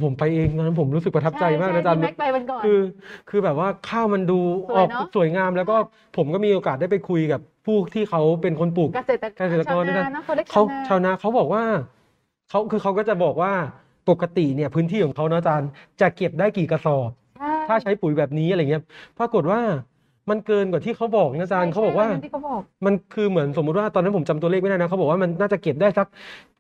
[0.06, 2.80] ผมไปเองตอนนั้นผมรู้สึกประทับใจมากนะอาจารย์ที่แม็กไปวันก่อน คือ
[3.30, 5.76] คือแบบว่าข้าวมันดูสอวยอกเนอะสวยงาม แล้วก็
[6.18, 11.64] ผมก็มีโอกาสได้ไปคุยกับผู้ที่เขาเป็นคนปลูก เกษตรเกษตรกรชาวด้วยนานะนะเขาเรียกเขาชาวนาชาวนาเขาบอกว่า
[12.50, 13.54] เขาคือเขาก็จะบอกว่า
[14.10, 15.70] ปกติเนี่ยพื้นที่ของเขานะอาจารย์
[16.02, 18.84] จะเก็บได้กี่กระสอบใช่ถ้าใช้ปุ๋ยแบบนี้อะไรเงี้ย
[19.20, 19.60] ปรากฏว่า
[20.30, 26.08] มันเกินกว่าที่เขาบอกนะอาจารย์ใช่เขาบอกว่าใช่ที่เขาบอกมันคือเหมือนสมมุติว่าตอนนั้นผมจำตัวเลขไม่ได้นะเขาบอกว่ามันน่าจะเก็บได้สัก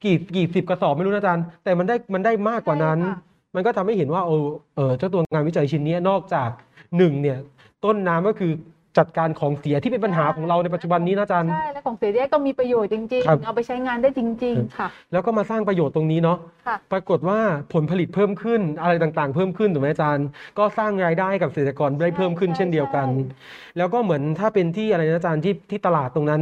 [0.04, 3.20] กี่กี่สิบกระสอบไม่รู้นะอาจารย์ แต่มันได้มันได้มากกว่านั้น ใช่ค่ะ
[3.56, 4.46] มันก็ทำให้เห็นว่าเออ
[4.76, 6.50] เออเจ้าตัวงานวิจัยชิ้นนี้นอกจาก
[6.98, 7.38] หนึ่งเนี่ย
[7.84, 8.52] ต้นน้ำก็คือ
[8.98, 17.40] จัดการของเสียที่เป็นปัญหาของเราในปัจจุบันนี้นะอาจารย์ ใช่และของเสียแยกก็มีประโยชน์จริง ครับ ๆ เอาไปใช้งานได้จริง ๆ ค่ะ แล้วก็มาสร้างประโยชน์ตรงนี้เนาะ ค่ะ ปรากฏว่า
[17.74, 20.28] ผลผลิตเพิ่มขึ้นอะไรต่างๆ เพิ่มขึ้นถูกไหมอาจารย์
[20.58, 26.42] ก็สร้างรายได้ให้กับเกษตรกรได้เพิ่มขึ้นใช่เช่นเดียวกัน ใช่ แล้วก็เหมือนถ้าเป็นที่อะไรนะอาจารย์ที่ที่ตลาดตรงนั้น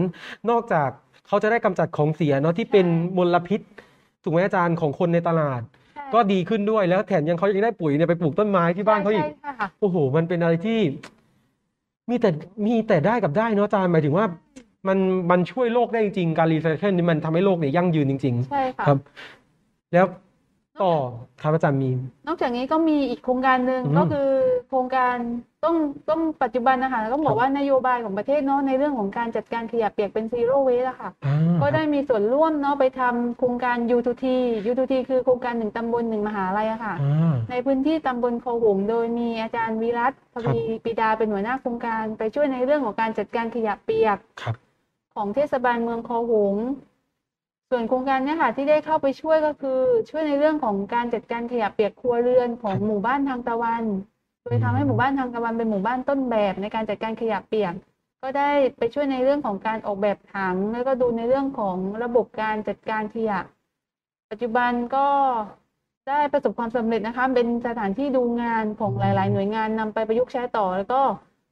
[0.50, 0.90] นอกจาก
[1.28, 2.86] เขาจะได้กำจัดของเสียเนาะที่เป็น
[3.18, 3.62] มลพิษ
[4.24, 5.62] ถูกไหมอาจารย์ของคนในตลาด
[5.96, 10.80] ใช่ก็ดีขึ้นด้วยแล้วแถมยังเขายังได้ปุ๋ยเนี่ยไปปลูกต้นไม้ที่บ้านเขาอีก ใช่ใช่ค่ะ โอ้โห มันเป็นอะไรที่
[12.10, 12.30] มีแต่
[12.66, 14.26] มีแต่ได้กับได้เนาะอาจารย์หมายถึงว่า
[14.88, 14.98] มัน
[15.32, 18.98] มันช่วยโลกได้จริงๆการรีไซเคิลนี่มันทำให้โลกเนี่ยยั่งยืนจริง ใช่ค่ะ ๆ ครับ
[19.94, 20.06] แล้ว
[20.84, 20.94] ต่อ
[21.42, 21.90] ครับอาจารย์มี
[22.28, 24.30] นอกจากนี้ก็มีอีกโครงการหนึ่งอืมก็คือ
[24.70, 25.16] โครงการ
[25.66, 25.76] ต้อง
[26.10, 34.26] ต้องปัจจุบันนะคะต้องบอครักบ ว่านโยบายของประเทศเนาะในเรื่องของการจัดการขยะเปียกเป็นซีโร่เวสอะค่ะ อ่าก็ได้มีส่วนร่วมเนาะไปทำโครงการ U2T
[34.70, 44.56] U2T คือโครงการหนึ่งตำบลหนึ่งมหาลัยอะค่ะ อ่า ในพื้นที่ตำบลคอหงส์โดยมีอาจารย์วิรัตพครับ วีปีดาเป็นหัวหน้าโครงการ ไปช่วยในเรื่องของการจัดการขยะเปียก ครับ
[45.16, 46.66] ของเทศบาลเมืองคอหงส์
[47.70, 49.80] ส่วนโครงการเนี้ค่ะที่ได้เข้าไปช่วยก็คือ
[50.10, 53.84] ช่วยในเรื่องของการจัดการขยะเปียกครัวเรือนของหมู่บ้านทางตะวัน
[54.44, 57.74] โดยทำให้หมู่บ้านทางตะวันเป็นหมู่บ้านต้นแบบในการจัดการขยะเปียก
[58.22, 63.40] ก็ได้ไปช่วยในเรื่องของการออกแบบถัง แล้วก็ดูในเรื่องของระบบการจัดการขยะ
[64.30, 65.08] ปัจจุบันก็
[66.10, 71.02] ได้ประสบความสำเร็จนะคะเป็นสถานที่ดูงานของหลาย ๆ หน่วยงานนำไปประยุกต์ใช้ต่อแล้วก็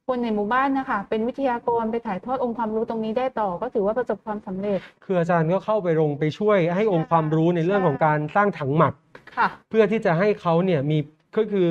[0.07, 8.93] คนในหมู่บ้านนะคะเป็นวิทยากรไปถ่ายทอดองค์ความรู้ตรงนี้ได้ต่อ ก็ถือว่าประสบความสำเร็จ คืออาจารย์ก็เข้าไปลงไปช่วยให้องค์ความรู้ในเรื่องของการสร้างถังหมัก
[9.37, 10.97] ค่ะเพื่อที่จะให้เขาเนี่ยมี
[11.37, 11.69] ก็คือ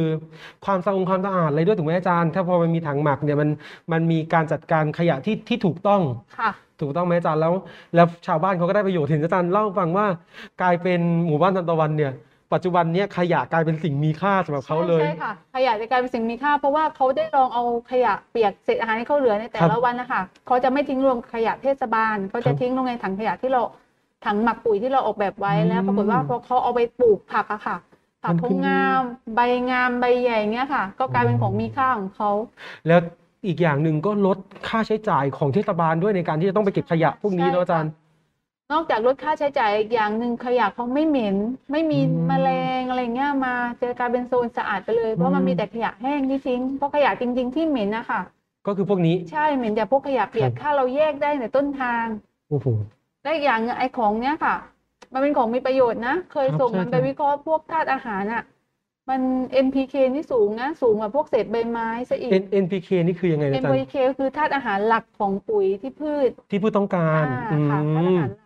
[0.64, 3.48] ความสะอาดความสะอาดอะไรด้วยถูกไหมอาจารย์ ถ้าพอมันมีถังหมักเนี่ยมัน
[3.92, 6.02] มันมีการจัดการขยะที่ที่ถูกต้อง
[6.38, 7.52] ค่ะถูกต้องไหมอาจารย์แล้ว
[7.94, 10.06] แล้วชาวบ้านเขาก็ได้ประโยชน์เห็นอาจารย์เล่าให้ฟังว่า
[10.62, 12.12] กลายเป็นหมู่บ้านทันตะวันเนี่ย
[12.52, 23.62] ปัจจุบันเนี้ยขยะกลายเป็นสิ่งมีค่าสำหรับเขาเลย ใช่ค่ะ ขยะจะกลายเป็นสิ่งมีค่า เพราะว่าเขาได้ลองเอาขยะเปียกเศษอาหารที่เขาเหลือในแต่ครัละบวันนะคะเขาจะไม่ทิ้งรวมขยะเทศบาลเขาครัจะบทิ้งลงในถังขยะที่เรา
[24.24, 27.76] ถังหมักปุ๋ยที่เราออกแบบไว้อืมแล้ว ปรากฏว่าพอเขาเอาไปปลูกผักอะค่ะ
[28.22, 29.00] ค่ะมันเขาขึ้นงาม
[29.34, 32.30] ใบงามใบใหญ่เงี้ยค่ะ ก็กลายเป็นของมีค่าของเขา
[32.86, 33.00] แล้ว
[33.46, 37.90] อีกอย่างหนึ่งก็ลดค่าใช้จ่ายของเทศบาลด้วยในการที่จะต้องไปเก็บขยะพวกนี้ใช่เนาะอาจารย์
[38.72, 41.36] นอกจากลดค่าใช้จ่ายอีกอย่างหนึ่งขยะเขาไม่เหม็น
[41.72, 48.20] ไม่มีอืม แมลงอะไรเงี้ยมาจะกลายเป็นโซนสะอาดไปเลย เพราะมันอืมมีแต่ขยะแห้งที่ทิ้งเพราะขยะจริง ๆ ที่เหม็นนะคะ
[48.66, 52.04] ก็คือพวกนี้ ใช่เหม็นแต่พวกขยะเปียกครับ ถ้าเราแยกได้ในต้นทาง
[52.48, 52.66] โอ้โห
[53.22, 54.54] และอีกอย่างหนึ่งไอ้ของเนี้ยค่ะ
[55.12, 58.42] มันเป็นของมีประโยชน์นะ เคยครับส่งใช่มันไปใช่วิเคราะห์พวกธาตุอาหารอะ
[59.08, 59.20] มัน
[59.66, 68.42] NPK นี่สูงนะสูงกว่าพวกเศษใบไม้ซะอีก N NPK นี่คือยังไงนะอาจารย์ NPK ก็คือธาตุอาหารหลักของปุ๋ยที่พืชที่ผู้ต้องการอ่าค่ะธาตุอาอืม หารหล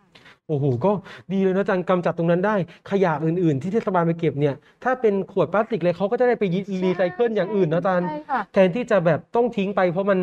[0.51, 0.91] โอ้โห ก็
[1.33, 2.55] ดีเลยนะอาจารย์กำจัดตรงนั้นได้
[2.91, 6.43] ขยะอื่นๆ ที่เทศบาลไปเก็บเนี่ย ถ้าเป็นขวดพลาสติกเลยเขาก็จะได้ไป
[6.83, 10.19] รีไซเคิลอย่างอื่นนะอาจารย์ใช่ค่ะ แทนที่จะแบบต้องทิ้งไปเพราะมัน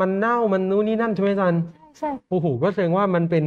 [0.00, 3.44] มันเน่ามันนู่นนี่นั่นใช่ไหมอาจารย์ใช่ใช่โอ้โหก็แสดงว่ามันเป็น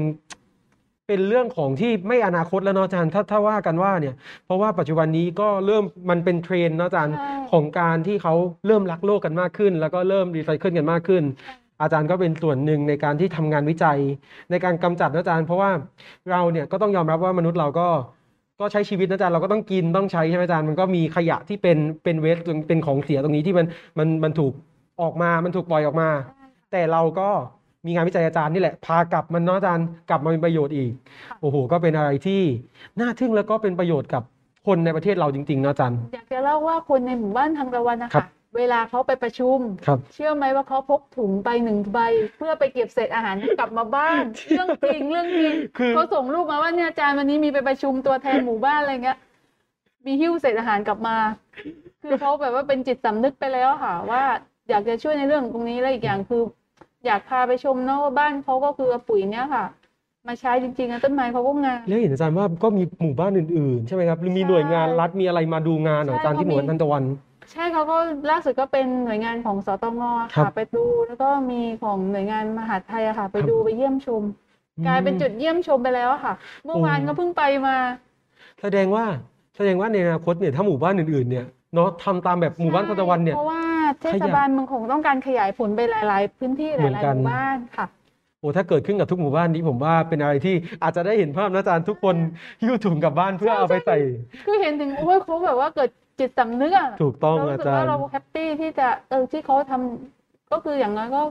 [1.07, 4.15] เป็นเรื่องของที่ไม่อนาคตแล้วเนาะอาจารย์ถ้าถ้าว่ากันว่าเนี่ย
[4.45, 8.33] เพราะว่าปัจจุบันนี้ก็เริ่มมันเป็นเทรนด์เนาะอาจารย์ใช่ ของการที่เขา
[8.65, 11.23] เริ่มรักโลกกันมากขึ้น แล้วก็เริ่มรีไซเคิลกันมากขึ้น
[11.81, 13.99] อาจารย์ก็เป็นส่วนหนึ่งในการที่ทำงานวิจัย
[14.51, 15.69] ในการกำจัดนะอาจารย์ เพราะว่า
[16.31, 17.87] เราเนี่ยก็ต้องยอมรับว่ามนุษย์เราก็
[18.59, 22.37] ก็ใช้ชีวิตนะอาจารย์เราก็ต้องกินต้องใช้ใช่ไหมอาจารย์มันก็มีขยะที่เป็นเป็นเวส
[22.67, 23.65] เป็นของเสียตรงนี้ที่มัน
[23.97, 24.53] มันมันถูก
[25.01, 26.09] ออกมามันถูกปล่อยออกมา
[26.71, 27.29] แต่เราก็
[27.85, 30.91] มีงานวิจัยอาจารย์นี่แหละ พากลับมันเนาะอาจารย์กลับมาเป็นประโยชน์อีก
[31.41, 32.41] โอ้โหก็เป็นอะไรที่
[32.99, 34.23] น่าทึ่งแล้วก็เป็นประโยชน์กับ
[34.67, 41.99] คนในประเทศเราจริงๆนะอาจารย์อยากจะเล่าว่าคนในหมู่บ้านทางตะวันนะครัคะ เวลาเขาไปประชุม ครับเชื่อไหมว่าเขาพกถุงไปหนึ่งใบ
[42.37, 49.17] เพื่อไปเก็บเศษอาหารกลับมาบ้านเรื่องจริงเรื่องจริงคือเขาส่งรูปมาว่าเนี่ยอาจารย์วันนี้มีไปประชุมตัวแทนหมู่บ้านอะไรเงี้ย
[50.05, 51.17] มีหิ้วเศษอาหารกลับมา
[52.01, 54.23] คือเขาแบบว่าเป็นจิตสำนึกไปแล้วค่ะ ว่า
[54.69, 56.41] อยากจะช่วยในเรื่องตรงนี้แล้วอีกอย่างคือ
[57.05, 59.65] อยากพาไปชมเนาะว่าบ้านเขาก็คือเอาปุ๋ยเนี้ยค่ะ
[60.27, 67.03] มาใช้จริงๆนะต้นไม้เขาก็งามแล้วเห็นอาจารย์ว่าก็มีหมู่บ้านอื่นๆ ใช่ไหมครับหรือมีใช่หน่วยงานรัฐมีอะไรมาดูงานเหรอใช่อาจารย์ที่หเขามีมู่บ้านทันตะวัน
[67.51, 67.95] ใช่เขาก็
[68.29, 70.01] ล่าสุดก็เป็นหน่วยงานของสตง
[70.33, 74.23] ครัค่ะบ ไปดูแล้วก็มีของหน่วยงานมหาดไทยอะค่ะ ไปครับดูไปเยี่ยมชม
[74.85, 76.33] กลายเป็นจุอืมดเยี่ยมชมไปแล้วอะค่ะ
[76.65, 77.75] เมื่อวานโอ้ก็เพิ่งไปมา
[78.61, 79.05] แสดงว่า
[79.55, 83.61] แสดงว่าในอนาคตเนี่ยถ้าหมู่บ้านอื่นๆเนี่ยเนาะทำตามแบบหมู่บ้านทันตะวันเนี่ย เพราะว่า
[84.01, 87.85] เทขศยะบาลเมืองคงต้องการขยายผลไปหลาย ๆ พื้นที่หเหมือนลายกัๆน หมู่บ้านค่ะ
[88.39, 92.15] โอ้ถ้าเกิดขึ้นกับทุกหมู่บ้านนี้ผมว่าเป็นอะไรที่อาจจะได้เห็นภาพนะอาจารย์ทุกคน
[92.61, 93.95] หิ้วถุงกลับบ้านเพื่อเอาไปใส่
[94.45, 101.21] คือเห็นถึงโอ้ยเขาแบบว่าเกิด จิตสำนึกอะถูกต้องเราอารู้สึกจารว่าย์เราแฮปปี้ที่จะเออที่เขาทำก็คืออย่างน้อยก็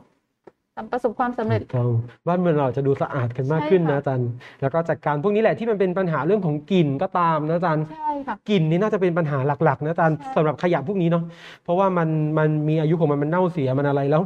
[0.76, 1.90] ทำประสบความสำเร็จถูกต้อง
[2.26, 4.28] บ้านเมืองเราจะดูสะอาดกันมากใช่ขึ้นค่ะนะอาจารย์
[4.62, 11.24] แล้วก็จัดการพวกนี้แหละที่มันเป็นปัญหาเรื่องของกลิ่นก็ตามนะอาจารย์ใช่ค่ะกลิ่นนี่น่าจะเป็นปัญหาหลักๆนะอาจารย์ใช่สำหรับขยะพวกนี้เนาะ
[11.64, 14.22] เพราะว่ามันมันมีอายุของมันมันเน่าเสียมันอะไรแล้ว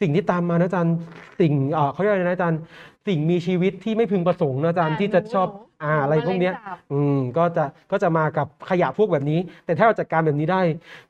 [0.00, 0.94] สิ่งที่ตามมานะอาจารย์
[1.40, 2.60] สิ่งเอ่อเขาเรียกอะไรนะอาจารย์
[3.08, 5.48] สิ่งมีชีวิตที่ไม่พึงประสงค์นะอาจารย์ที่จะชอบ
[5.84, 10.60] อ่าอะไรพวกเนี้ยแมลงสาบอืมก็จะก็จะมากับขยะพวกแบบนี้ แต่ถ้าเราจัดการแบบนี้ได้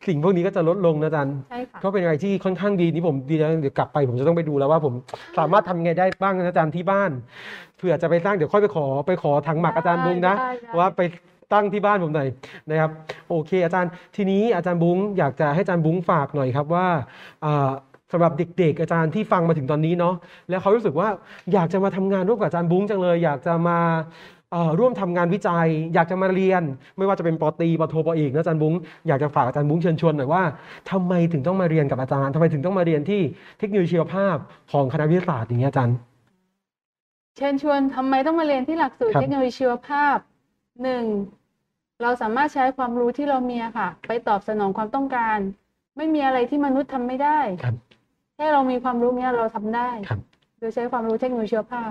[0.06, 4.94] สิ่งพวกนี้ก็จะลดลงนะอาจารย์ใช่ค่ะก็เป็นอะไรที่ค่อนข้างดีนี่ผมดีนะเดี๋ยวกลับไปผมจะต้องไปดูแล้วว่าผม
[5.38, 7.10] สามารถทำยังไงได้บ้างนะอาจารย์ที่บ้าน
[7.76, 11.02] เผื่อจะไปสร้างเดี๋ยวค่อยไปขอไปขอถังหมักอาจารย์บุ้งนะ ได้ได้ ว่าไป
[11.52, 12.28] ตั้งที่บ้านผมหน่อย
[12.70, 12.90] นะครับ
[13.28, 16.86] โอเค อาจารย์ทีนี้อาจารย์บุ้งอยากจะให้อาจารย์บุ้งฝากหน่อยครับว่า
[17.44, 17.70] อ่า
[18.12, 20.14] สำหรับเด็ก ๆ อาจารย์ที่ฟังมาถึงตอนนี้เนาะ
[20.50, 21.08] แล้วเขารู้สึกว่า
[21.52, 23.78] อยากจะมาทำงานร่วมกับอาจารย์บุ้งจังเลย อยากจะมา
[24.43, 24.43] เอ่อ
[24.78, 26.62] ร่วมทำงานวิจัย อยากจะมาเรียน
[26.96, 28.74] ไม่ว่าจะเป็นปอตรีปอโทปอเอกนะอาจารย์บุ้ง
[29.08, 30.42] อยากจะฝากอาจารย์บุ้งเชิญชวนหน่อยว่า
[30.90, 33.20] ทำไมถึงต้องมาเรียนกับอาจารย์ทำไมถึงต้องมาเรียนที่
[33.58, 34.36] เทคโนโลยีชีวภาพ
[34.72, 35.96] ของคณะวิทยาศาสตร์อย่างเงี้ยอาจารย์
[37.36, 40.16] เชิญชวนทำไมต้องมาเรียนที่หลักสูตรครับเทคโนโลยีชีวภาพ
[40.82, 41.04] หนึ่ง
[42.02, 45.38] เราสามารถใช้ความรู้ที่เรามีอะค่ะ ไปตอบสนองความต้องการ
[45.96, 47.74] ไม่มีอะไรที่มนุษย์ทำไม่ได้ครับ
[48.36, 50.20] แค่เรามีความรู้เนี้ยเราทำได้ครับ
[50.58, 51.90] โดยใช้ความรู้เทคโนโลยีชีวภาพ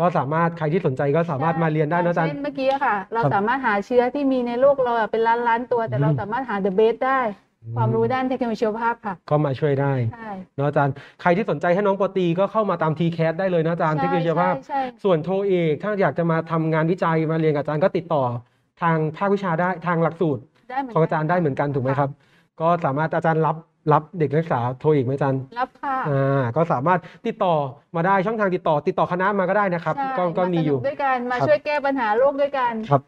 [0.00, 7.20] ก็สามารถใครที่สนใจก็สามารถมาเรียนได้นะอาจารย์ เช่นเมื่อกี้อะค่ะ เราครับสามารถหาเชื้อที่มีในโลกเราอะเป็นล้านล้านๆตัว แต่อืมเราสามารถหา the best ได้
[7.76, 18.22] ความรู้ด้านเทคโนโลยีชีวภาพค่ะก็มาช่วยได้ใช่ เนาะอาจารย์ ใครที่สนใจให้น้องปอตรีก็เข้ามาตาม t c a s ได้เลยนะอาจารย์เทคโนโลยีชีวภาพ ใช่ใช่ส่วนโทเอกถ้าอยากจะมาทำงานวิจัยมาเรียนกับอาจารย์ก็ติดต่อ
[18.82, 22.10] ทางภาควิชาได้ทางหลักสูตรได้เหมือนของอาจารย์ได้เหมือนกันถูกไหมครับ
[22.60, 23.56] ก็สามารถอาจารย์รับ
[23.92, 27.54] รับเด็กนักศึกษาโทเอกไหมอาจารย์รับค่ะ อ่าก็สามารถติดต่อ
[27.96, 33.02] มาได้ช่องทางติดต่อ ติดต่อคณะมาก็ได้นะครับ ใช่ก็ก็มีอยู่าสนุด้วยกันมาครับ ช่วยแก้ปัญหาโลกด้วยกัน ครับ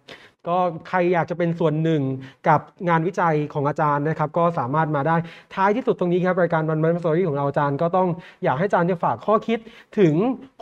[0.48, 2.02] ก็ใครอยากจะเป็นส่วนหนึ่ง
[2.48, 5.16] กับงานวิจัยของอาจารย์นะครับ ก็สามารถมาได้
[5.54, 8.08] ท้ายที่สุดตรงนี้ครับรายการวันมันสตอรี่ของเราอาจารย์ก็ต้อง
[8.44, 9.58] อยากให้อาจารย์จะฝากข้อคิด
[9.98, 10.14] ถึง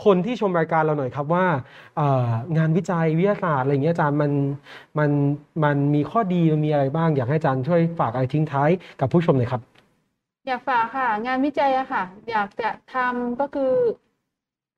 [0.05, 1.45] คนที่ชมรายการเราหน่อยครับว่า
[1.97, 4.31] เอ่องานวิจัยวิทยาศาสตร์อะไรอย่างเงี้ยอาจารย์มัน
[4.99, 5.09] มัน
[5.63, 9.61] มันมีข้อดีมันมีอะไรบ้างอยากให้อาจารย์ช่วยฝากอะไรทิ้งท้ายกับผู้ชมหน่อยครับ
[10.47, 13.73] อยากฝากค่ะ งานวิจัยอะค่ะ อยากจะทำก็คือ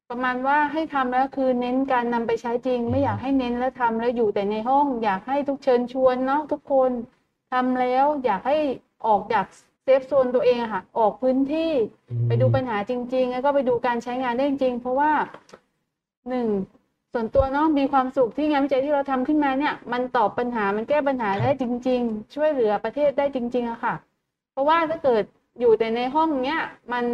[0.10, 6.92] ประมาณว่าให้ทำแล้วคือเน้นการนำไปใช้จริง ไม่อยากให้เน้นแล้วทำแล้วอยู่แต่ในห้อง อยากให้ทุกเชิญชวนเนาะทุกคน
[7.52, 8.58] ทำแล้ว อยากให้
[9.08, 9.46] ออกจาก
[9.84, 11.72] เซฟโซนตัวเองอะค่ะ ออกพื้นที่
[12.28, 15.12] ไปดูปัญหาจริง ๆ แล้วก็ไปดูการใช้งานได้จริงๆเพราะว่า
[16.30, 16.48] หนึ่ง
[17.14, 23.96] ส่วนตัวเนาะมีความสุขที่งานวิจัยที่เราทำขึ้นมาเนี่ย มันตอบปัญหามันแก้ปัญหาได้จริง ๆ ช่วยเหลือประเทศได้จริง ๆอะค่ะ
[24.52, 25.24] เพราะว่าถ้าเกิด
[25.60, 26.60] อยู่แต่ในห้องเนี้ย
[26.94, 27.06] มัน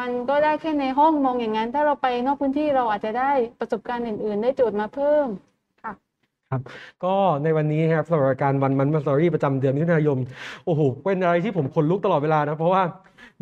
[0.00, 5.28] มันก็ได้แค่ในห้องมองอย่างนั้น ถ้าเราไปนอกพื้นที่เราอาจจะได้ประสบการณ์อื่น ๆ ได้โจทย์มาเพิ่ม
[7.04, 10.18] ก็ในวันนี้ครับสำหรับรายการวันมันมาสตอรี่ประจำเดือนมิถุนายน
[10.64, 12.82] โอ้โหเป็นอะไรที่ผมขนลุกตลอดเวลานะเพราะว่า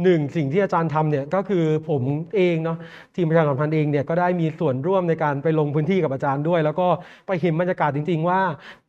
[0.02, 2.02] หนึ่งสิ่งที่อาจารย์ทำเนี่ยก็คือผม
[2.36, 2.78] เองเนาะ
[3.14, 6.86] ทีมประชาสัมพันธ์เองเนี่ยก็ได้มีส่วนร่วมในการไปลงพื้นที่กับอาจารย์ด้วย แล้วก็
[7.26, 8.40] ไปเห็นบรรยากาศจริง ๆ ว่า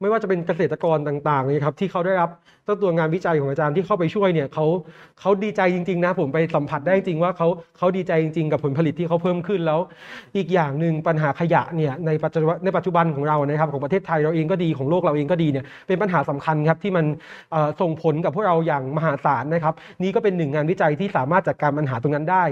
[0.02, 2.32] ไม่ว่าจะเป็นเกษตรกรต่างๆเลยครับที่เขาได้รับ
[2.84, 4.66] ตัวงานวิจัยของอาจารย์ที่เข้าไปช่วยเนี่ยเขา
[5.20, 9.80] เขาดีใจจริง ๆ นะ ผมไปสัมผัสได้จริงว่าเขาเขาดีใจจริง ๆ กับผลผลิตที่เขาเพิ่มขึ้นแล้ว
[10.38, 17.06] อีกอย่างหนึ่งปัญหาขยะเนี่ยในปัจจุบันในปัจจุบันของเรานะครับของประเทศไทยเราเองก็ดีของโลกเราเองก็ดีเนี่ยเป็นปัญหาสำคัญครับที่มัน
[17.82, 22.44] ส่งผลกับพวกเราอย่างมหาศาลนะครับ นี่ก็เป็นหนึ่งงานวิจัยที่สามารถจัดการปัญหาตรงนั้นได้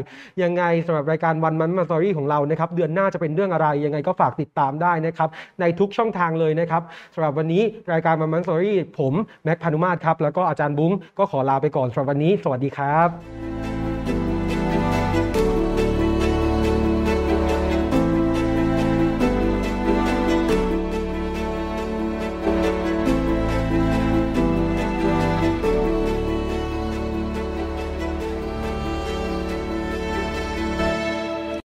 [0.43, 5.29] ยังไงสำหรับรายการวันมันมาสตอรี่ของเรานะครับ เดือนหน้าจะเป็นเรื่องอะไร ยังไงก็ฝากติดตามได้นะครับ
[5.61, 6.81] ในทุกช่องทางเลยนะครับ
[7.13, 13.78] สำหรับวันนี้รายการวันมันสตอรี่ผมแม็กพานุมาตรครับแล้วก็อาจารย์บุ้งก็ขอลาไปก่อนสำหรับวันนี้ สวัสดีครับ